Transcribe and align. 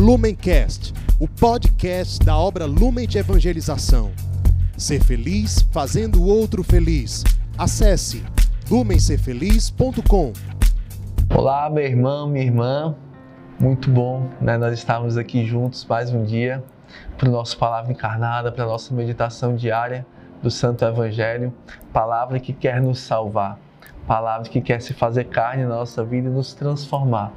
Lumencast, 0.00 0.94
o 1.20 1.28
podcast 1.28 2.24
da 2.24 2.34
obra 2.34 2.64
Lumen 2.64 3.06
de 3.06 3.18
Evangelização. 3.18 4.10
Ser 4.74 5.04
feliz 5.04 5.60
fazendo 5.70 6.22
o 6.22 6.26
outro 6.26 6.64
feliz. 6.64 7.22
Acesse 7.58 8.24
lumencerfeliz.com. 8.70 10.32
Olá, 11.36 11.68
meu 11.68 11.84
irmão, 11.84 12.26
minha 12.26 12.46
irmã. 12.46 12.96
Muito 13.60 13.90
bom, 13.90 14.26
né? 14.40 14.56
Nós 14.56 14.72
estamos 14.72 15.18
aqui 15.18 15.44
juntos 15.44 15.84
mais 15.84 16.10
um 16.10 16.24
dia 16.24 16.64
para 17.18 17.28
o 17.28 17.32
nosso 17.32 17.58
Palavra 17.58 17.92
Encarnada, 17.92 18.50
para 18.50 18.64
a 18.64 18.68
nossa 18.68 18.94
meditação 18.94 19.54
diária 19.54 20.06
do 20.42 20.50
Santo 20.50 20.82
Evangelho. 20.82 21.52
Palavra 21.92 22.40
que 22.40 22.54
quer 22.54 22.80
nos 22.80 23.00
salvar, 23.00 23.58
palavra 24.06 24.48
que 24.48 24.60
quer 24.60 24.80
se 24.82 24.92
fazer 24.92 25.24
carne 25.24 25.62
na 25.62 25.76
nossa 25.76 26.04
vida 26.04 26.28
e 26.28 26.32
nos 26.32 26.52
transformar. 26.52 27.32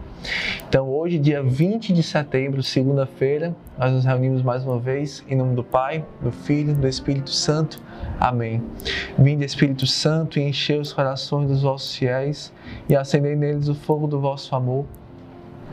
Então, 0.67 0.89
hoje, 0.89 1.19
dia 1.19 1.43
20 1.43 1.93
de 1.93 2.01
setembro, 2.01 2.63
segunda-feira, 2.63 3.55
nós 3.77 3.91
nos 3.91 4.05
reunimos 4.05 4.41
mais 4.41 4.63
uma 4.63 4.79
vez 4.79 5.23
em 5.27 5.35
nome 5.35 5.55
do 5.55 5.63
Pai, 5.63 6.03
do 6.21 6.31
Filho, 6.31 6.73
do 6.73 6.87
Espírito 6.87 7.29
Santo. 7.29 7.81
Amém. 8.19 8.63
Vinde, 9.17 9.45
Espírito 9.45 9.85
Santo, 9.85 10.39
e 10.39 10.43
enchei 10.43 10.79
os 10.79 10.93
corações 10.93 11.49
dos 11.49 11.61
vossos 11.61 11.95
fiéis 11.95 12.53
e 12.89 12.95
acendei 12.95 13.35
neles 13.35 13.67
o 13.67 13.75
fogo 13.75 14.07
do 14.07 14.19
vosso 14.19 14.55
amor. 14.55 14.85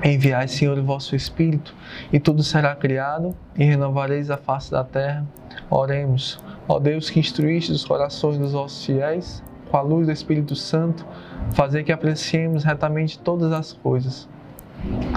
Enviai, 0.03 0.49
Senhor, 0.49 0.79
o 0.79 0.85
vosso 0.85 1.15
Espírito, 1.15 1.75
e 2.13 2.19
tudo 2.19 2.43
será 2.43 2.75
criado, 2.75 3.35
e 3.57 3.65
renovareis 3.65 4.31
a 4.31 4.37
face 4.37 4.71
da 4.71 4.83
terra. 4.83 5.27
Oremos. 5.69 6.43
Ó 6.67 6.79
Deus 6.79 7.11
que 7.11 7.21
instruíste 7.21 7.73
os 7.73 7.85
corações 7.85 8.39
dos 8.39 8.53
vossos 8.53 8.85
fiéis, 8.85 9.43
com 9.71 9.77
a 9.77 9.83
luz 9.83 10.07
do 10.07 10.13
Espírito 10.13 10.57
Santo, 10.57 11.07
fazer 11.53 11.85
que 11.85 11.93
apreciemos 11.93 12.65
retamente 12.65 13.19
todas 13.19 13.53
as 13.53 13.73
coisas, 13.73 14.29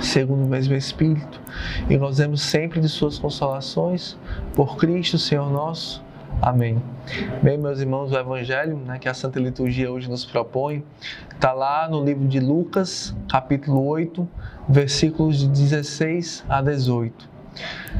segundo 0.01 0.43
o 0.43 0.47
mesmo 0.47 0.75
Espírito, 0.75 1.41
e 1.89 1.97
gozemos 1.97 2.41
sempre 2.41 2.79
de 2.79 2.87
suas 2.87 3.17
consolações, 3.17 4.17
por 4.55 4.77
Cristo, 4.77 5.17
Senhor 5.17 5.49
nosso. 5.49 6.03
Amém. 6.41 6.81
Bem, 7.41 7.57
meus 7.57 7.79
irmãos, 7.79 8.11
o 8.11 8.17
Evangelho 8.17 8.75
né, 8.77 8.97
que 8.99 9.07
a 9.07 9.13
Santa 9.13 9.39
Liturgia 9.39 9.91
hoje 9.91 10.09
nos 10.09 10.25
propõe 10.25 10.83
está 11.31 11.53
lá 11.53 11.87
no 11.87 12.03
livro 12.03 12.27
de 12.27 12.39
Lucas, 12.39 13.15
capítulo 13.29 13.85
8, 13.85 14.27
versículos 14.67 15.37
de 15.37 15.47
16 15.47 16.43
a 16.49 16.61
18. 16.61 17.29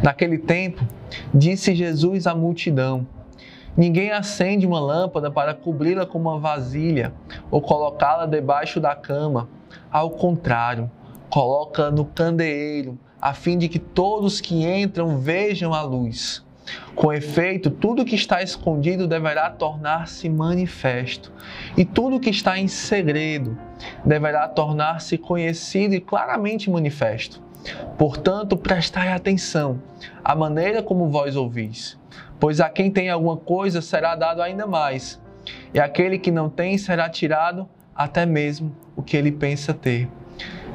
Naquele 0.02 0.38
tempo, 0.38 0.84
disse 1.34 1.76
Jesus 1.76 2.26
à 2.26 2.34
multidão: 2.34 3.06
Ninguém 3.76 4.12
acende 4.12 4.68
uma 4.68 4.80
lâmpada 4.80 5.32
para 5.32 5.54
cobri-la 5.54 6.06
com 6.06 6.20
uma 6.20 6.40
vasilha 6.40 7.12
ou 7.50 7.60
colocá-la 7.60 8.28
debaixo 8.28 8.80
da 8.80 8.96
cama. 8.96 9.50
Ao 9.92 10.12
contrário, 10.12 10.92
coloca 11.28 11.90
no 11.90 12.06
candeeiro, 12.06 13.00
a 13.20 13.34
fim 13.34 13.58
de 13.58 13.68
que 13.68 13.80
todos 13.80 14.40
que 14.40 14.64
entram 14.64 15.18
vejam 15.18 15.74
a 15.74 15.82
luz. 15.82 16.46
Com 16.96 17.12
efeito, 17.12 17.70
tudo 17.70 18.06
que 18.06 18.16
está 18.16 18.42
escondido 18.42 19.08
deverá 19.08 19.50
tornar-se 19.50 20.30
manifesto, 20.30 21.34
e 21.76 21.84
tudo 21.84 22.20
que 22.20 22.30
está 22.30 22.58
em 22.58 22.68
segredo 22.68 23.58
deverá 24.06 24.48
tornar-se 24.48 25.18
conhecido 25.18 25.96
e 25.96 26.00
claramente 26.00 26.70
manifesto. 26.70 27.43
Portanto, 27.98 28.58
prestai 28.58 29.12
atenção 29.12 29.82
à 30.24 30.36
maneira 30.36 30.82
como 30.82 31.10
vós 31.10 31.36
ouvis, 31.36 31.98
pois 32.40 32.60
a 32.60 32.70
quem 32.70 32.92
tem 32.92 33.10
alguma 33.10 33.38
coisa 33.38 33.82
será 33.82 34.16
dado 34.16 34.42
ainda 34.42 34.68
mais, 34.68 35.22
e 35.74 35.80
aquele 35.80 36.18
que 36.18 36.32
não 36.32 36.50
tem 36.50 36.78
será 36.78 37.10
tirado 37.10 37.68
até 37.96 38.26
mesmo 38.26 38.76
o 38.96 39.04
que 39.04 39.16
ele 39.16 39.32
pensa 39.32 39.74
ter. 39.74 40.10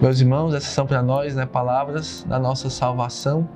Meus 0.01 0.21
irmãos, 0.21 0.55
essas 0.55 0.71
são 0.71 0.87
para 0.87 1.03
nós 1.03 1.35
né, 1.35 1.45
palavras 1.45 2.25
da 2.29 2.39
nossa 2.39 2.71
salvação. 2.71 3.49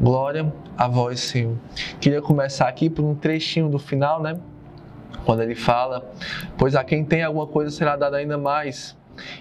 Glória 0.00 0.50
a 0.76 0.88
vós, 0.88 1.20
Senhor. 1.20 1.58
Queria 2.00 2.22
começar 2.22 2.66
aqui 2.68 2.88
por 2.88 3.04
um 3.04 3.14
trechinho 3.14 3.68
do 3.68 3.78
final, 3.78 4.22
né? 4.22 4.38
Quando 5.26 5.42
ele 5.42 5.54
fala: 5.54 6.10
Pois 6.56 6.74
a 6.74 6.82
quem 6.82 7.04
tem 7.04 7.22
alguma 7.22 7.46
coisa 7.46 7.70
será 7.70 7.96
dado 7.96 8.14
ainda 8.14 8.38
mais, 8.38 8.96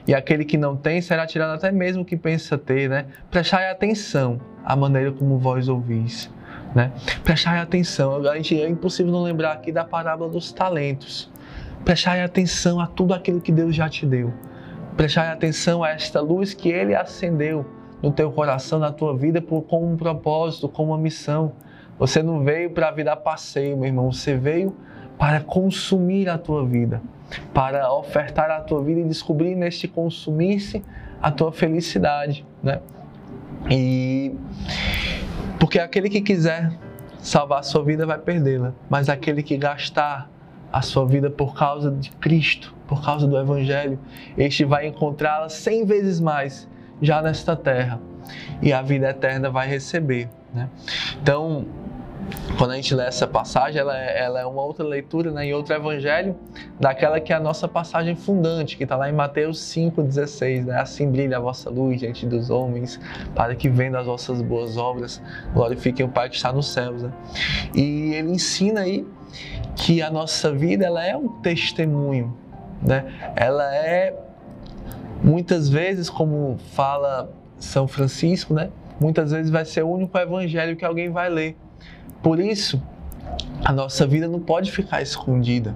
e 0.07 0.13
aquele 0.13 0.44
que 0.44 0.57
não 0.57 0.75
tem 0.75 1.02
será 1.02 1.25
tirado 1.25 1.53
até 1.53 1.72
mesmo 1.72 2.02
o 2.02 2.06
que 2.06 2.18
pensa 2.18 2.57
ter, 2.57 2.90
né? 2.90 3.06
Prestai 3.31 3.69
atenção 3.69 4.40
à 4.63 4.75
maneira 4.75 5.12
como 5.12 5.38
vós 5.38 5.68
ouvis, 5.68 6.31
né? 6.75 6.91
Prestai 7.24 7.59
atenção. 7.59 8.28
A 8.28 8.35
gente, 8.35 8.62
é 8.62 8.68
impossível 8.68 9.12
não 9.12 9.24
lembrar 9.24 9.53
aqui 9.53 9.72
da 9.72 9.84
parábola 9.84 10.29
dos 10.29 10.52
talentos. 10.52 11.31
Prestai 11.85 12.22
atenção 12.22 12.79
a 12.79 12.88
tudo 12.88 13.13
aquilo 13.13 13.40
que 13.40 13.52
Deus 13.52 13.75
já 13.75 13.88
te 13.88 14.06
deu 14.06 14.34
prestar 15.00 15.31
atenção 15.31 15.81
a 15.81 15.91
esta 15.91 16.19
luz 16.19 16.53
que 16.53 16.68
Ele 16.68 16.94
acendeu 16.94 17.66
no 18.03 18.12
teu 18.12 18.29
coração, 18.34 18.79
na 18.79 18.91
tua 18.91 19.16
vida, 19.16 19.41
por, 19.41 19.62
com 19.62 19.94
um 19.94 19.96
propósito, 19.96 20.68
com 20.68 20.88
uma 20.88 20.97
missão. 20.97 21.53
Você 21.97 22.22
não 22.22 22.44
veio 22.44 22.72
para 22.72 22.91
virar 22.91 23.16
passeio, 23.16 23.78
meu 23.78 23.85
irmão, 23.85 24.12
você 24.12 24.35
veio 24.35 24.75
para 25.19 25.41
consumir 25.41 26.30
a 26.30 26.38
tua 26.38 26.66
vida, 26.66 27.02
para 27.53 27.91
ofertar 27.91 28.50
a 28.50 28.62
tua 28.62 28.81
vida 28.81 29.02
e 29.02 29.03
descobrir 29.03 29.53
neste 29.53 29.85
consumir-se 29.85 30.81
a 31.22 31.30
tua 31.30 31.52
felicidade, 31.52 32.46
né? 32.63 32.80
E 33.69 34.34
porque 35.59 35.78
aquele 35.78 36.09
que 36.09 36.22
quiser 36.22 36.72
salvar 37.18 37.59
a 37.59 37.63
sua 37.63 37.84
vida 37.84 38.06
vai 38.06 38.18
perdê-la, 38.18 38.74
mas 38.90 39.09
aquele 39.09 39.44
que 39.44 39.58
gastar 39.58 40.29
a 40.72 40.81
sua 40.81 41.06
vida 41.06 41.29
por 41.29 41.53
causa 41.53 41.91
de 41.91 42.12
Cristo, 42.12 42.74
por 42.88 43.03
causa 43.03 43.28
do 43.28 43.38
Evangelho, 43.38 44.00
este 44.38 44.63
vai 44.63 44.88
encontrá-la 44.88 45.50
cem 45.50 45.85
vezes 45.85 46.22
mais 46.22 46.68
já 47.02 47.22
nesta 47.22 47.58
terra 47.58 48.00
e 48.62 48.72
a 48.72 48.81
vida 48.81 49.09
eterna 49.09 49.50
vai 49.50 49.68
receber. 49.68 50.29
Né? 50.53 50.69
Então, 51.22 51.66
quando 52.59 52.72
a 52.72 52.75
gente 52.75 52.94
lê 52.94 53.06
essa 53.06 53.25
passagem, 53.25 53.80
ela 53.80 53.97
é, 53.97 54.22
ela 54.22 54.42
é 54.42 54.46
uma 54.46 54.62
outra 54.62 54.86
leitura 54.86 55.31
né, 55.31 55.46
em 55.46 55.53
outro 55.53 55.74
evangelho, 55.74 56.36
daquela 56.78 57.18
que 57.18 57.31
é 57.31 57.36
a 57.38 57.40
nossa 57.40 57.70
passagem 57.70 58.18
fundante, 58.18 58.75
que 58.75 58.84
está 58.84 58.97
lá 58.97 59.09
em 59.09 59.14
Mateus 59.14 59.59
5,16. 59.59 60.66
Né? 60.66 60.78
Assim 60.78 61.09
brilha 61.09 61.38
a 61.38 61.40
vossa 61.40 61.70
luz 61.70 62.02
diante 62.02 62.25
dos 62.25 62.50
homens, 62.50 63.00
para 63.34 63.56
que 63.56 63.70
vendo 63.70 63.96
as 63.96 64.06
vossas 64.06 64.42
boas 64.42 64.75
obras, 64.75 65.22
glorifiquem 65.53 66.06
o 66.06 66.09
Pai 66.09 66.28
que 66.28 66.36
está 66.36 66.52
nos 66.52 66.68
céus. 66.68 67.02
Né? 67.02 67.14
E 67.74 68.14
ele 68.14 68.31
ensina 68.31 68.81
aí 68.81 69.08
que 69.78 70.02
a 70.02 70.12
nossa 70.12 70.52
vida 70.52 70.86
ela 70.86 71.02
é 71.02 71.16
um 71.16 71.30
testemunho, 71.40 72.38
né? 72.81 73.06
Ela 73.38 73.74
é 73.74 74.14
muitas 75.24 75.70
vezes, 75.70 76.09
como 76.09 76.58
fala 76.74 77.31
São 77.58 77.88
Francisco, 77.88 78.53
né? 78.53 78.70
Muitas 79.00 79.31
vezes 79.31 79.50
vai 79.50 79.64
ser 79.64 79.84
o 79.84 79.90
único 79.90 80.18
evangelho 80.18 80.76
que 80.76 80.84
alguém 80.84 81.09
vai 81.09 81.30
ler. 81.30 81.56
Por 82.22 82.40
isso, 82.40 82.81
a 83.63 83.72
nossa 83.72 84.06
vida 84.06 84.28
não 84.28 84.40
pode 84.40 84.72
ficar 84.72 85.02
escondida. 85.02 85.75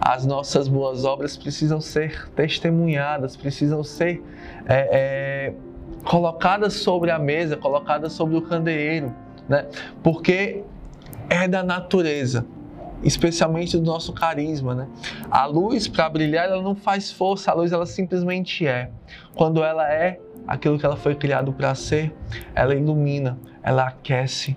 As 0.00 0.26
nossas 0.26 0.68
boas 0.68 1.04
obras 1.04 1.36
precisam 1.36 1.80
ser 1.80 2.28
testemunhadas, 2.30 3.36
precisam 3.36 3.82
ser 3.82 4.22
é, 4.66 4.88
é, 4.92 5.54
colocadas 6.04 6.74
sobre 6.74 7.10
a 7.10 7.18
mesa, 7.18 7.56
colocadas 7.56 8.12
sobre 8.12 8.36
o 8.36 8.42
candeeiro, 8.42 9.14
né? 9.48 9.66
Porque 10.02 10.62
é 11.28 11.48
da 11.48 11.62
natureza 11.62 12.46
especialmente 13.04 13.76
do 13.76 13.84
nosso 13.84 14.12
carisma, 14.14 14.74
né? 14.74 14.88
A 15.30 15.44
luz 15.44 15.86
para 15.86 16.08
brilhar, 16.08 16.46
ela 16.46 16.62
não 16.62 16.74
faz 16.74 17.12
força, 17.12 17.50
a 17.50 17.54
luz 17.54 17.70
ela 17.70 17.84
simplesmente 17.84 18.66
é. 18.66 18.90
Quando 19.34 19.62
ela 19.62 19.86
é 19.92 20.18
aquilo 20.46 20.78
que 20.78 20.86
ela 20.86 20.96
foi 20.96 21.14
criado 21.14 21.52
para 21.52 21.74
ser, 21.74 22.14
ela 22.54 22.74
ilumina, 22.74 23.38
ela 23.62 23.86
aquece, 23.86 24.56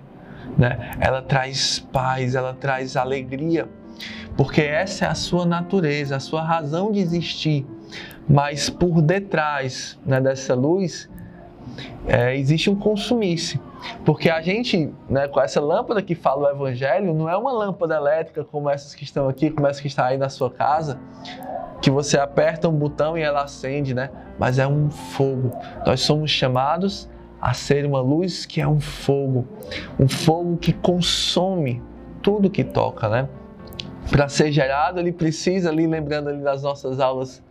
né? 0.58 0.90
Ela 1.00 1.22
traz 1.22 1.78
paz, 1.78 2.34
ela 2.34 2.52
traz 2.52 2.96
alegria, 2.96 3.68
porque 4.36 4.60
essa 4.60 5.04
é 5.04 5.08
a 5.08 5.14
sua 5.14 5.46
natureza, 5.46 6.16
a 6.16 6.20
sua 6.20 6.42
razão 6.42 6.90
de 6.90 6.98
existir. 6.98 7.64
Mas 8.28 8.68
por 8.68 9.00
detrás 9.00 9.98
né, 10.04 10.20
dessa 10.20 10.54
luz 10.54 11.08
é, 12.06 12.36
existe 12.36 12.68
um 12.68 12.74
consumir-se. 12.74 13.60
Porque 14.04 14.28
a 14.28 14.42
gente, 14.42 14.92
né, 15.08 15.28
com 15.28 15.40
essa 15.40 15.60
lâmpada 15.60 16.02
que 16.02 16.14
fala 16.14 16.48
o 16.48 16.50
Evangelho, 16.50 17.14
não 17.14 17.28
é 17.28 17.36
uma 17.36 17.52
lâmpada 17.52 17.94
elétrica 17.94 18.44
como 18.44 18.68
essas 18.68 18.94
que 18.94 19.04
estão 19.04 19.28
aqui, 19.28 19.50
como 19.50 19.66
essa 19.66 19.80
que 19.80 19.86
está 19.86 20.06
aí 20.06 20.18
na 20.18 20.28
sua 20.28 20.50
casa, 20.50 20.98
que 21.80 21.90
você 21.90 22.18
aperta 22.18 22.68
um 22.68 22.72
botão 22.72 23.16
e 23.16 23.22
ela 23.22 23.42
acende, 23.42 23.94
né? 23.94 24.10
Mas 24.38 24.58
é 24.58 24.66
um 24.66 24.90
fogo. 24.90 25.52
Nós 25.86 26.00
somos 26.00 26.30
chamados 26.30 27.08
a 27.40 27.54
ser 27.54 27.86
uma 27.86 28.00
luz 28.00 28.44
que 28.44 28.60
é 28.60 28.66
um 28.66 28.80
fogo, 28.80 29.46
um 29.98 30.08
fogo 30.08 30.56
que 30.56 30.72
consome 30.72 31.82
tudo 32.22 32.50
que 32.50 32.64
toca, 32.64 33.08
né? 33.08 33.28
Para 34.10 34.28
ser 34.28 34.50
gerado, 34.50 34.98
ele 34.98 35.12
precisa, 35.12 35.68
ali 35.68 35.86
lembrando 35.86 36.28
ali 36.28 36.42
das 36.42 36.62
nossas 36.62 36.98
aulas 36.98 37.42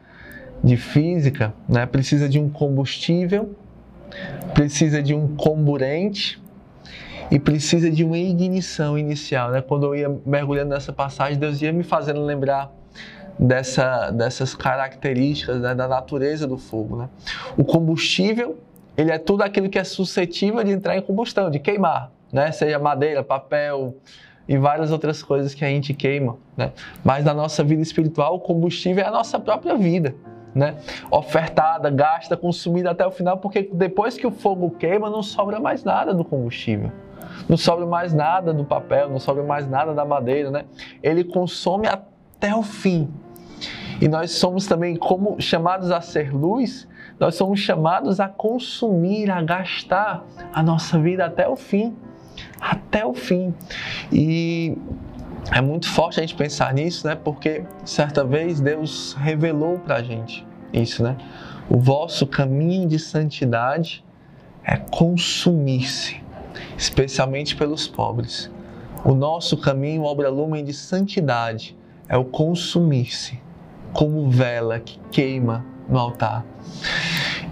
de 0.63 0.75
física, 0.75 1.53
né? 1.69 1.85
Precisa 1.85 2.27
de 2.27 2.39
um 2.39 2.49
combustível 2.49 3.55
precisa 4.53 5.01
de 5.01 5.13
um 5.13 5.35
comburente 5.35 6.41
e 7.29 7.39
precisa 7.39 7.89
de 7.89 8.03
uma 8.03 8.17
ignição 8.17 8.97
inicial. 8.97 9.51
Né? 9.51 9.61
Quando 9.61 9.85
eu 9.87 9.95
ia 9.95 10.19
mergulhando 10.25 10.69
nessa 10.69 10.93
passagem, 10.93 11.37
Deus 11.37 11.61
ia 11.61 11.73
me 11.73 11.83
fazendo 11.83 12.23
lembrar 12.23 12.71
dessa, 13.37 14.09
dessas 14.11 14.55
características 14.55 15.61
né, 15.61 15.75
da 15.75 15.87
natureza 15.87 16.47
do 16.47 16.57
fogo. 16.57 16.97
Né? 16.97 17.09
O 17.57 17.63
combustível 17.63 18.57
ele 18.97 19.11
é 19.11 19.19
tudo 19.19 19.43
aquilo 19.43 19.69
que 19.69 19.77
é 19.77 19.83
suscetível 19.83 20.63
de 20.63 20.71
entrar 20.71 20.97
em 20.97 21.01
combustão, 21.01 21.51
de 21.51 21.59
queimar, 21.59 22.11
né? 22.33 22.51
Seja 22.51 22.79
madeira, 22.79 23.23
papel 23.23 23.95
e 24.47 24.57
várias 24.57 24.91
outras 24.91 25.21
coisas 25.21 25.53
que 25.53 25.63
a 25.63 25.67
gente 25.67 25.93
queima, 25.93 26.37
né? 26.57 26.71
Mas 27.03 27.23
na 27.23 27.33
nossa 27.33 27.63
vida 27.63 27.81
espiritual, 27.81 28.35
o 28.35 28.39
combustível 28.39 29.03
é 29.03 29.07
a 29.07 29.11
nossa 29.11 29.39
própria 29.39 29.75
vida. 29.75 30.15
Né? 30.55 30.75
Ofertada, 31.11 31.87
gasta, 31.91 32.35
consumida 32.35 32.89
até 32.89 33.05
o 33.05 33.11
final, 33.11 33.37
porque 33.37 33.69
depois 33.71 34.17
que 34.17 34.25
o 34.25 34.31
fogo 34.31 34.71
queima, 34.71 35.07
não 35.07 35.21
sobra 35.21 35.59
mais 35.59 35.83
nada 35.83 36.15
do 36.15 36.25
combustível. 36.25 36.91
Não 37.47 37.57
sobra 37.57 37.85
mais 37.85 38.11
nada 38.11 38.51
do 38.51 38.65
papel, 38.65 39.07
não 39.07 39.19
sobra 39.19 39.43
mais 39.43 39.69
nada 39.69 39.93
da 39.93 40.03
madeira, 40.03 40.49
né? 40.49 40.65
Ele 41.03 41.23
consome 41.23 41.87
até 41.87 42.55
o 42.55 42.63
fim. 42.63 43.07
E 44.01 44.07
nós 44.07 44.31
somos 44.31 44.65
também 44.65 44.95
como 44.95 45.39
chamados 45.39 45.91
a 45.91 46.01
ser 46.01 46.33
luz, 46.33 46.87
nós 47.19 47.35
somos 47.35 47.59
chamados 47.59 48.19
a 48.19 48.27
consumir, 48.27 49.29
a 49.31 49.41
gastar 49.41 50.23
a 50.53 50.61
nossa 50.61 50.99
vida 50.99 51.25
até 51.25 51.47
o 51.47 51.55
fim. 51.55 51.95
Até 52.59 53.05
o 53.05 53.13
fim. 53.13 53.53
E 54.11 54.77
é 55.51 55.61
muito 55.61 55.89
forte 55.89 56.19
a 56.19 56.21
gente 56.21 56.35
pensar 56.35 56.73
nisso, 56.73 57.07
né? 57.07 57.15
Porque 57.15 57.63
certa 57.83 58.23
vez 58.23 58.59
Deus 58.59 59.13
revelou 59.19 59.79
para 59.79 59.95
a 59.95 60.03
gente 60.03 60.45
isso, 60.71 61.01
né? 61.01 61.17
O 61.69 61.79
vosso 61.79 62.27
caminho 62.27 62.87
de 62.87 62.99
santidade 62.99 64.03
é 64.63 64.77
consumir-se, 64.77 66.21
especialmente 66.77 67.55
pelos 67.55 67.87
pobres. 67.87 68.51
O 69.03 69.13
nosso 69.13 69.57
caminho, 69.57 70.03
obra 70.03 70.29
lumen 70.29 70.63
de 70.63 70.73
santidade, 70.73 71.77
é 72.09 72.17
o 72.17 72.25
consumir-se, 72.25 73.39
como 73.93 74.29
vela 74.29 74.79
que 74.79 74.99
queima 75.11 75.65
no 75.87 75.97
altar. 75.97 76.45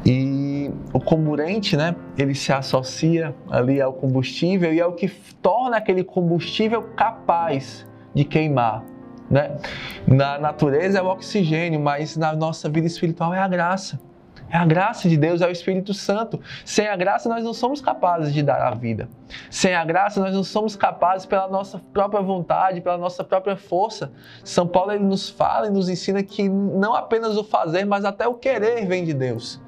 E 0.06 0.70
o 0.94 1.00
comburente, 1.00 1.76
né, 1.76 1.96
ele 2.16 2.36
se 2.36 2.54
associa 2.54 3.36
ali 3.50 3.82
ao 3.82 3.92
combustível 3.92 4.72
e 4.72 4.80
é 4.80 4.86
o 4.86 4.94
que 4.94 5.08
torna 5.42 5.78
aquele 5.78 6.04
combustível 6.04 6.84
capaz 6.96 7.88
de 8.14 8.24
queimar. 8.24 8.84
Né? 9.30 9.58
Na 10.06 10.38
natureza 10.38 11.00
é 11.00 11.02
o 11.02 11.08
oxigênio, 11.08 11.80
mas 11.80 12.16
na 12.16 12.34
nossa 12.34 12.70
vida 12.70 12.86
espiritual 12.86 13.34
é 13.34 13.40
a 13.40 13.48
graça. 13.48 14.00
É 14.48 14.58
a 14.58 14.66
graça 14.66 15.10
de 15.10 15.18
Deus, 15.18 15.42
é 15.42 15.48
o 15.48 15.52
Espírito 15.52 15.92
Santo. 15.92 16.40
Sem 16.64 16.88
a 16.88 16.96
graça, 16.96 17.28
nós 17.28 17.44
não 17.44 17.54
somos 17.54 17.82
capazes 17.82 18.32
de 18.32 18.44
dar 18.44 18.62
a 18.62 18.76
vida. 18.76 19.10
Sem 19.50 19.74
a 19.74 19.84
graça, 19.84 20.20
nós 20.20 20.36
não 20.36 20.44
somos 20.44 20.76
capazes 20.76 21.26
pela 21.26 21.48
nossa 21.48 21.82
própria 21.92 22.22
vontade, 22.22 22.80
pela 22.80 22.98
nossa 22.98 23.24
própria 23.24 23.58
força. 23.58 24.12
São 24.44 24.68
Paulo 24.68 24.92
ele 24.92 25.04
nos 25.04 25.30
fala 25.30 25.66
e 25.66 25.72
nos 25.72 25.90
ensina 25.90 26.22
que 26.22 26.48
não 26.48 26.94
apenas 26.94 27.36
o 27.38 27.44
fazer, 27.44 27.86
mas 27.86 28.06
até 28.06 28.28
o 28.28 28.36
querer 28.36 28.86
vem 28.86 29.04
de 29.04 29.16
Deus. 29.16 29.65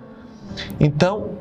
Então, 0.80 1.32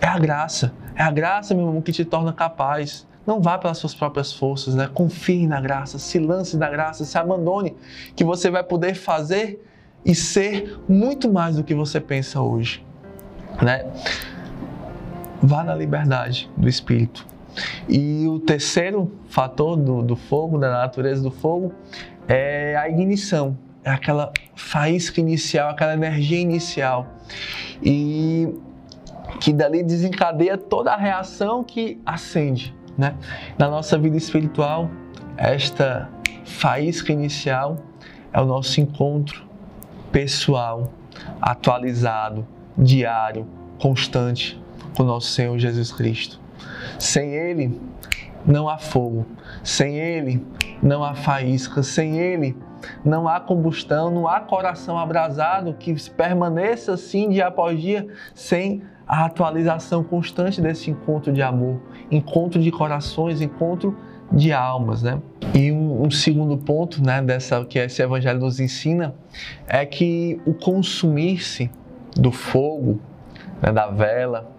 é 0.00 0.06
a 0.06 0.18
graça. 0.18 0.72
É 0.94 1.02
a 1.02 1.10
graça, 1.10 1.54
meu 1.54 1.66
irmão, 1.66 1.80
que 1.80 1.92
te 1.92 2.04
torna 2.04 2.32
capaz. 2.32 3.06
Não 3.26 3.40
vá 3.40 3.58
pelas 3.58 3.78
suas 3.78 3.94
próprias 3.94 4.32
forças, 4.32 4.74
né? 4.74 4.88
Confie 4.92 5.46
na 5.46 5.60
graça, 5.60 5.98
se 5.98 6.18
lance 6.18 6.56
na 6.56 6.68
graça, 6.68 7.04
se 7.04 7.16
abandone, 7.16 7.76
que 8.16 8.24
você 8.24 8.50
vai 8.50 8.64
poder 8.64 8.94
fazer 8.94 9.64
e 10.04 10.14
ser 10.14 10.80
muito 10.88 11.30
mais 11.30 11.56
do 11.56 11.64
que 11.64 11.74
você 11.74 12.00
pensa 12.00 12.40
hoje, 12.40 12.84
né? 13.60 13.86
Vá 15.42 15.62
na 15.62 15.74
liberdade 15.74 16.50
do 16.56 16.68
Espírito. 16.68 17.26
E 17.88 18.26
o 18.26 18.38
terceiro 18.38 19.12
fator 19.28 19.76
do, 19.76 20.02
do 20.02 20.16
fogo, 20.16 20.58
da 20.58 20.70
natureza 20.70 21.22
do 21.22 21.30
fogo, 21.30 21.72
é 22.28 22.76
a 22.76 22.88
ignição, 22.88 23.56
é 23.84 23.90
aquela 23.90 24.32
faísca 24.54 25.20
inicial, 25.20 25.70
aquela 25.70 25.94
energia 25.94 26.38
inicial. 26.38 27.06
E 27.82 28.48
que 29.40 29.52
dali 29.52 29.82
desencadeia 29.82 30.58
toda 30.58 30.92
a 30.92 30.96
reação 30.96 31.64
que 31.64 32.00
acende. 32.04 32.74
Né? 32.96 33.14
Na 33.58 33.68
nossa 33.68 33.98
vida 33.98 34.16
espiritual, 34.16 34.90
esta 35.36 36.10
faísca 36.44 37.12
inicial 37.12 37.78
é 38.32 38.40
o 38.40 38.44
nosso 38.44 38.80
encontro 38.80 39.48
pessoal, 40.12 40.92
atualizado, 41.40 42.46
diário, 42.76 43.46
constante 43.78 44.60
com 44.96 45.04
nosso 45.04 45.28
Senhor 45.28 45.56
Jesus 45.58 45.92
Cristo. 45.92 46.38
Sem 46.98 47.32
Ele, 47.34 47.80
não 48.44 48.68
há 48.68 48.76
fogo. 48.76 49.26
Sem 49.62 49.98
Ele, 49.98 50.44
não 50.82 51.02
há 51.02 51.14
faísca. 51.14 51.82
Sem 51.82 52.18
Ele, 52.18 52.56
não 53.04 53.28
há 53.28 53.40
combustão, 53.40 54.10
não 54.10 54.26
há 54.26 54.40
coração 54.40 54.98
abrasado 54.98 55.74
que 55.74 55.94
permaneça 56.10 56.94
assim 56.94 57.28
dia 57.30 57.46
após 57.46 57.80
dia 57.80 58.06
sem 58.34 58.82
a 59.06 59.24
atualização 59.24 60.04
constante 60.04 60.60
desse 60.60 60.90
encontro 60.90 61.32
de 61.32 61.42
amor, 61.42 61.80
encontro 62.10 62.60
de 62.60 62.70
corações, 62.70 63.40
encontro 63.40 63.96
de 64.32 64.52
almas, 64.52 65.02
né? 65.02 65.20
E 65.52 65.72
um, 65.72 66.06
um, 66.06 66.10
segundo 66.10 66.56
ponto, 66.56 67.04
né, 67.04 67.20
dessa 67.20 67.64
que 67.64 67.78
esse 67.78 68.00
evangelho 68.00 68.38
nos 68.38 68.60
ensina 68.60 69.14
é 69.66 69.84
que 69.84 70.40
o 70.46 70.54
consumir-se 70.54 71.70
do 72.14 72.30
fogo, 72.30 73.00
né, 73.60 73.72
da 73.72 73.88
vela, 73.88 74.52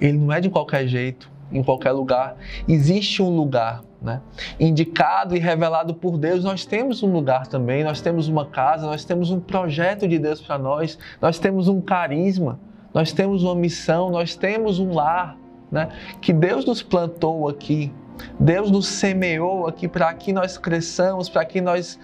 ele 0.00 0.18
não 0.18 0.32
é 0.32 0.40
de 0.40 0.50
qualquer 0.50 0.88
jeito, 0.88 1.30
em 1.52 1.62
qualquer 1.62 1.92
lugar. 1.92 2.36
Existe 2.66 3.22
um 3.22 3.30
lugar, 3.30 3.82
né? 4.00 4.20
Indicado 4.58 5.36
e 5.36 5.38
revelado 5.38 5.94
por 5.94 6.18
Deus. 6.18 6.44
Nós 6.44 6.64
temos 6.64 7.02
um 7.02 7.12
lugar 7.12 7.46
também, 7.46 7.84
nós 7.84 8.00
temos 8.00 8.28
uma 8.28 8.46
casa, 8.46 8.86
nós 8.86 9.04
temos 9.04 9.30
um 9.30 9.40
projeto 9.40 10.08
de 10.08 10.18
Deus 10.18 10.40
para 10.40 10.58
nós, 10.58 10.98
nós 11.20 11.38
temos 11.38 11.68
um 11.68 11.80
carisma, 11.80 12.58
nós 12.92 13.12
temos 13.12 13.42
uma 13.42 13.54
missão, 13.54 14.10
nós 14.10 14.34
temos 14.34 14.78
um 14.78 14.92
lar, 14.92 15.36
né? 15.70 15.88
Que 16.20 16.32
Deus 16.32 16.64
nos 16.64 16.82
plantou 16.82 17.48
aqui, 17.48 17.92
Deus 18.38 18.70
nos 18.70 18.86
semeou 18.86 19.66
aqui 19.66 19.88
para 19.88 20.12
que 20.14 20.32
nós 20.32 20.58
cresçamos, 20.58 21.28
para 21.28 21.44
que 21.44 21.60
nós 21.60 21.98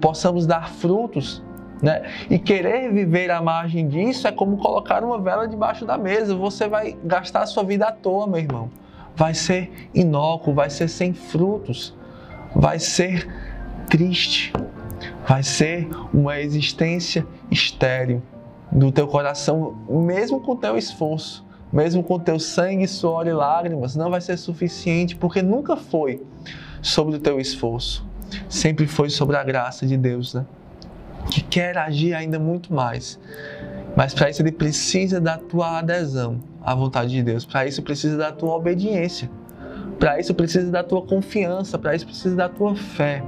possamos 0.00 0.46
dar 0.46 0.70
frutos. 0.70 1.42
Né? 1.82 2.02
E 2.30 2.38
querer 2.38 2.90
viver 2.90 3.30
à 3.30 3.42
margem 3.42 3.86
disso 3.86 4.26
é 4.26 4.32
como 4.32 4.56
colocar 4.56 5.04
uma 5.04 5.18
vela 5.18 5.46
debaixo 5.46 5.84
da 5.84 5.98
mesa. 5.98 6.34
Você 6.34 6.68
vai 6.68 6.96
gastar 7.04 7.42
a 7.42 7.46
sua 7.46 7.64
vida 7.64 7.86
à 7.86 7.92
toa, 7.92 8.26
meu 8.26 8.40
irmão. 8.40 8.70
Vai 9.14 9.34
ser 9.34 9.88
inócuo, 9.94 10.54
vai 10.54 10.70
ser 10.70 10.88
sem 10.88 11.12
frutos, 11.12 11.94
vai 12.54 12.78
ser 12.78 13.28
triste, 13.88 14.52
vai 15.26 15.42
ser 15.42 15.88
uma 16.12 16.38
existência 16.40 17.26
estéril 17.50 18.22
do 18.70 18.90
teu 18.90 19.06
coração, 19.06 19.76
mesmo 19.88 20.40
com 20.40 20.56
teu 20.56 20.76
esforço, 20.76 21.46
mesmo 21.72 22.02
com 22.02 22.18
teu 22.18 22.38
sangue, 22.38 22.86
suor 22.86 23.26
e 23.26 23.32
lágrimas, 23.32 23.96
não 23.96 24.10
vai 24.10 24.20
ser 24.20 24.36
suficiente, 24.36 25.16
porque 25.16 25.42
nunca 25.42 25.76
foi 25.76 26.22
sobre 26.82 27.16
o 27.16 27.18
teu 27.18 27.40
esforço, 27.40 28.06
sempre 28.48 28.86
foi 28.86 29.08
sobre 29.08 29.36
a 29.36 29.44
graça 29.44 29.86
de 29.86 29.96
Deus, 29.96 30.34
né? 30.34 30.44
Que 31.30 31.42
quer 31.42 31.76
agir 31.76 32.14
ainda 32.14 32.38
muito 32.38 32.72
mais. 32.72 33.18
Mas 33.96 34.12
para 34.12 34.28
isso 34.30 34.42
ele 34.42 34.52
precisa 34.52 35.20
da 35.20 35.38
tua 35.38 35.78
adesão 35.78 36.40
à 36.62 36.74
vontade 36.74 37.10
de 37.10 37.22
Deus. 37.22 37.44
Para 37.46 37.66
isso 37.66 37.82
precisa 37.82 38.16
da 38.16 38.32
tua 38.32 38.54
obediência. 38.54 39.30
Para 39.98 40.20
isso 40.20 40.34
precisa 40.34 40.70
da 40.70 40.84
tua 40.84 41.02
confiança, 41.02 41.78
para 41.78 41.94
isso 41.94 42.04
precisa 42.04 42.36
da 42.36 42.48
tua 42.50 42.76
fé, 42.76 43.22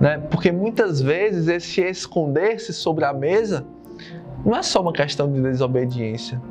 né? 0.00 0.18
Porque 0.18 0.50
muitas 0.50 1.00
vezes 1.00 1.46
esse 1.46 1.80
esconder-se 1.82 2.72
sobre 2.72 3.04
a 3.04 3.12
mesa 3.12 3.64
não 4.44 4.56
é 4.56 4.62
só 4.62 4.80
uma 4.80 4.92
questão 4.92 5.30
de 5.32 5.40
desobediência, 5.40 6.42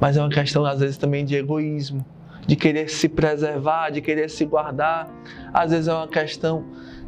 mas 0.00 0.16
é 0.16 0.20
uma 0.20 0.30
questão 0.30 0.64
às 0.64 0.80
vezes 0.80 0.96
também 0.96 1.26
de 1.26 1.36
egoísmo, 1.36 2.02
de 2.46 2.56
querer 2.56 2.88
se 2.88 3.06
preservar, 3.06 3.90
de 3.90 4.00
querer 4.00 4.30
se 4.30 4.46
guardar. 4.46 5.08
Às 5.52 5.72
vezes 5.72 5.88
é 5.88 5.92
uma 5.92 6.08
questão 6.08 6.64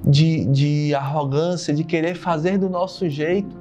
de, 0.06 0.44
de 0.44 0.94
arrogância, 0.94 1.72
de 1.72 1.82
querer 1.82 2.14
fazer 2.14 2.58
do 2.58 2.68
nosso 2.68 3.08
jeito 3.08 3.56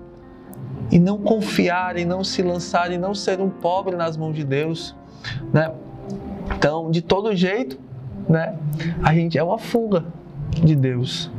e 0.92 1.00
não 1.00 1.18
confiar 1.18 1.98
e 1.98 2.06
não 2.06 2.24
se 2.24 2.42
lançar 2.42 2.92
e 2.92 2.98
não 2.98 3.16
ser 3.16 3.40
um 3.40 3.50
pobre 3.50 3.96
nas 3.96 4.18
mãos 4.18 4.36
de 4.36 4.44
Deus, 4.44 4.96
né? 5.54 5.72
Então, 6.58 6.92
de 6.92 7.02
todo 7.02 7.34
jeito, 7.36 7.80
né? 8.28 8.56
A 9.02 9.14
gente 9.14 9.38
é 9.38 9.44
uma 9.44 9.58
fuga 9.58 10.04
de 10.52 10.76
Deus, 10.76 11.32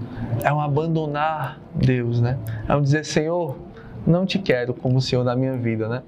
é 0.42 0.52
um 0.52 0.60
abandonar 0.60 1.60
Deus, 1.74 2.20
né? 2.20 2.38
É 2.66 2.74
um 2.74 2.80
dizer 2.80 3.04
Senhor, 3.04 3.58
não 4.06 4.24
te 4.24 4.38
quero 4.38 4.72
como 4.72 5.00
Senhor 5.00 5.24
da 5.24 5.36
minha 5.36 5.56
vida, 5.56 5.88
né? 5.88 6.02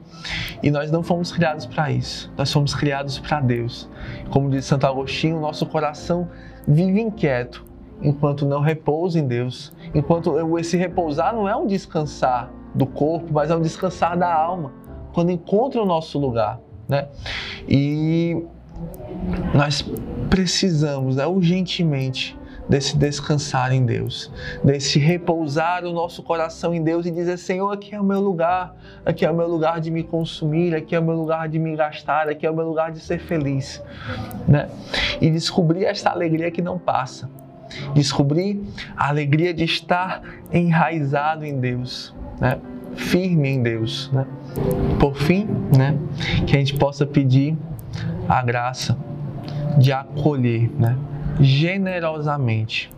E 0.63 0.71
nós 0.71 0.91
não 0.91 1.03
fomos 1.03 1.31
criados 1.31 1.67
para 1.67 1.91
isso. 1.91 2.33
Nós 2.37 2.51
fomos 2.51 2.75
criados 2.75 3.19
para 3.19 3.41
Deus. 3.41 3.89
Como 4.31 4.49
diz 4.49 4.65
Santo 4.65 4.87
Agostinho, 4.87 5.39
nosso 5.39 5.67
coração 5.67 6.29
vive 6.67 7.01
inquieto 7.01 7.66
enquanto 8.03 8.47
não 8.47 8.61
repousa 8.61 9.19
em 9.19 9.27
Deus. 9.27 9.73
Enquanto 9.95 10.59
esse 10.59 10.77
repousar 10.77 11.35
não 11.35 11.49
é 11.49 11.57
um 11.57 11.67
descansar 11.67 12.51
do 12.75 12.87
corpo, 12.87 13.33
mas 13.33 13.51
é 13.51 13.57
um 13.57 13.61
descansar 13.61 14.17
da 14.17 14.33
alma, 14.33 14.73
quando 15.13 15.31
encontra 15.31 15.83
o 15.83 15.87
nosso 15.87 16.19
lugar, 16.19 16.61
né? 16.89 17.09
E 17.67 18.45
nós 19.55 19.83
precisamos, 20.29 21.17
né, 21.17 21.27
urgentemente, 21.27 22.39
desse 22.69 22.97
descansar 22.97 23.73
em 23.73 23.85
Deus, 23.85 24.31
desse 24.63 24.99
repousar 24.99 25.85
o 25.85 25.93
nosso 25.93 26.23
coração 26.23 26.75
em 26.75 26.83
Deus 26.83 27.07
e 27.07 27.11
dizer: 27.11 27.39
Senhor, 27.39 27.71
aqui 27.71 27.95
é 27.95 28.01
o 28.01 28.05
meu 28.05 28.21
lugar, 28.21 28.75
aqui 29.05 29.25
é 29.25 29.31
o 29.31 29.35
meu 29.35 29.49
lugar 29.49 29.81
de 29.81 29.91
me 29.91 30.03
consumir, 30.03 30.75
aqui 30.75 30.95
é 30.95 30.99
o 30.99 31.03
meu 31.03 31.15
lugar 31.15 31.49
de 31.49 31.59
me 31.59 31.75
gastar, 31.77 32.29
aqui 32.29 32.45
é 32.45 32.51
o 32.51 32.55
meu 32.55 32.67
lugar 32.67 32.93
de 32.93 33.01
ser 33.01 33.21
feliz. 33.21 33.83
Né? 34.47 34.69
E 35.21 35.31
descobrir 35.31 35.85
esta 35.85 36.11
alegria 36.11 36.51
que 36.51 36.61
não 36.61 36.79
passa. 36.79 37.31
Descobrir 37.95 38.63
a 38.97 39.09
alegria 39.09 39.53
de 39.53 39.65
estar 39.65 40.23
enraizado 40.53 41.45
em 41.45 41.59
Deus, 41.59 42.15
né? 42.41 42.59
firme 42.95 43.49
em 43.49 43.63
Deus. 43.63 44.11
Né? 44.13 44.27
Por 44.99 45.15
fim, 45.15 45.47
né? 45.77 45.97
que 46.47 46.57
a 46.57 46.59
gente 46.59 46.75
possa 46.75 47.07
pedir 47.07 47.57
a 48.29 48.43
graça 48.43 48.97
de 49.79 49.93
acolher, 49.93 50.71
né? 50.79 50.97
generosamente 51.41 52.91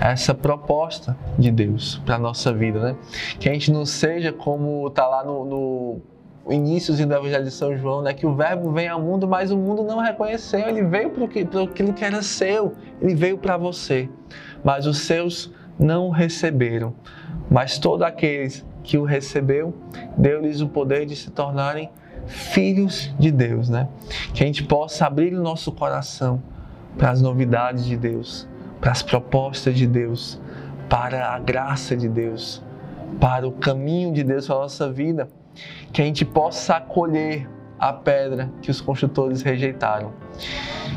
essa 0.00 0.34
proposta 0.34 1.16
de 1.38 1.50
Deus 1.50 2.00
para 2.04 2.16
a 2.16 2.18
nossa 2.18 2.52
vida, 2.52 2.80
né? 2.80 2.96
Que 3.38 3.48
a 3.48 3.52
gente 3.52 3.70
não 3.70 3.84
seja 3.84 4.32
como 4.32 4.86
está 4.88 5.06
lá 5.06 5.24
no, 5.24 5.44
no 5.44 6.00
inícios 6.48 6.98
do 6.98 7.12
Evangelho 7.12 7.44
de 7.44 7.50
São 7.50 7.76
João, 7.76 8.02
né? 8.02 8.14
Que 8.14 8.26
o 8.26 8.34
Verbo 8.34 8.70
vem 8.70 8.88
ao 8.88 9.00
mundo, 9.00 9.26
mas 9.26 9.50
o 9.50 9.56
mundo 9.56 9.82
não 9.82 9.98
reconheceu. 9.98 10.68
Ele 10.68 10.82
veio 10.82 11.10
para 11.10 11.24
aquilo 11.24 11.92
que 11.92 12.04
era 12.04 12.22
seu. 12.22 12.74
Ele 13.00 13.14
veio 13.14 13.38
para 13.38 13.56
você. 13.56 14.08
Mas 14.64 14.86
os 14.86 14.98
seus 14.98 15.52
não 15.78 16.10
receberam. 16.10 16.94
Mas 17.50 17.78
todos 17.78 18.02
aqueles 18.02 18.64
que 18.82 18.96
o 18.96 19.04
recebeu, 19.04 19.74
deu-lhes 20.16 20.60
o 20.60 20.68
poder 20.68 21.06
de 21.06 21.16
se 21.16 21.30
tornarem 21.30 21.90
filhos 22.26 23.12
de 23.18 23.30
Deus, 23.30 23.68
né? 23.68 23.88
Que 24.32 24.42
a 24.42 24.46
gente 24.46 24.62
possa 24.62 25.06
abrir 25.06 25.34
o 25.34 25.42
nosso 25.42 25.72
coração 25.72 26.42
para 26.96 27.10
as 27.10 27.20
novidades 27.20 27.84
de 27.84 27.96
Deus, 27.96 28.48
para 28.80 28.92
as 28.92 29.02
propostas 29.02 29.74
de 29.74 29.86
Deus, 29.86 30.40
para 30.88 31.30
a 31.30 31.38
graça 31.38 31.96
de 31.96 32.08
Deus, 32.08 32.62
para 33.20 33.46
o 33.46 33.52
caminho 33.52 34.12
de 34.12 34.22
Deus 34.22 34.46
para 34.46 34.56
a 34.56 34.60
nossa 34.60 34.90
vida, 34.90 35.28
que 35.92 36.02
a 36.02 36.04
gente 36.04 36.24
possa 36.24 36.76
acolher 36.76 37.48
a 37.78 37.92
pedra 37.92 38.50
que 38.62 38.70
os 38.70 38.80
construtores 38.80 39.42
rejeitaram, 39.42 40.12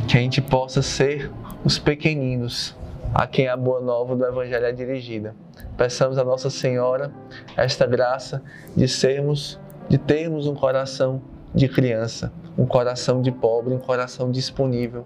que 0.07 0.17
a 0.17 0.21
gente 0.21 0.41
possa 0.41 0.81
ser 0.81 1.31
os 1.63 1.77
pequeninos 1.77 2.75
a 3.13 3.25
quem 3.25 3.47
a 3.47 3.57
boa 3.57 3.81
nova 3.81 4.15
do 4.15 4.25
Evangelho 4.25 4.65
é 4.65 4.71
dirigida. 4.71 5.35
Peçamos 5.75 6.17
a 6.17 6.23
Nossa 6.23 6.49
Senhora 6.49 7.11
esta 7.57 7.85
graça 7.85 8.43
de 8.75 8.87
sermos, 8.87 9.59
de 9.87 9.97
termos 9.97 10.47
um 10.47 10.53
coração 10.53 11.21
de 11.53 11.67
criança, 11.67 12.31
um 12.57 12.65
coração 12.65 13.21
de 13.21 13.31
pobre, 13.31 13.73
um 13.73 13.79
coração 13.79 14.29
disponível 14.29 15.05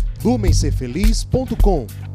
lumencerfeliz.com 0.23 2.10